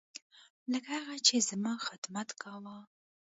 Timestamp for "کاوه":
2.41-2.77